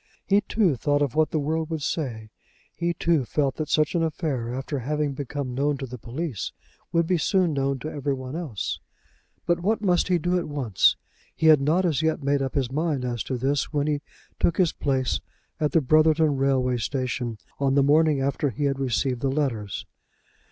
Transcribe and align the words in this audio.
He 0.25 0.41
too 0.41 0.75
thought 0.75 1.03
of 1.03 1.13
what 1.13 1.29
the 1.29 1.37
world 1.37 1.69
would 1.69 1.83
say, 1.83 2.31
he 2.73 2.91
too 2.95 3.23
felt 3.23 3.57
that 3.57 3.69
such 3.69 3.93
an 3.93 4.01
affair, 4.01 4.51
after 4.51 4.79
having 4.79 5.13
become 5.13 5.53
known 5.53 5.77
to 5.77 5.85
the 5.85 5.99
police, 5.99 6.51
would 6.91 7.05
be 7.05 7.19
soon 7.19 7.53
known 7.53 7.77
to 7.77 7.87
every 7.91 8.15
one 8.15 8.35
else. 8.35 8.79
But 9.45 9.59
what 9.59 9.83
must 9.83 10.07
he 10.07 10.17
do 10.17 10.39
at 10.39 10.47
once? 10.47 10.97
He 11.35 11.45
had 11.45 11.61
not 11.61 11.85
as 11.85 12.01
yet 12.01 12.23
made 12.23 12.41
up 12.41 12.55
his 12.55 12.71
mind 12.71 13.05
as 13.05 13.21
to 13.25 13.37
this 13.37 13.71
when 13.71 13.85
he 13.85 14.01
took 14.39 14.57
his 14.57 14.73
place 14.73 15.21
at 15.59 15.71
the 15.71 15.81
Brotherton 15.81 16.35
Railway 16.35 16.77
Station 16.77 17.37
on 17.59 17.75
the 17.75 17.83
morning 17.83 18.21
after 18.21 18.49
he 18.49 18.63
had 18.63 18.79
received 18.79 19.21
the 19.21 19.29
letters. 19.29 19.85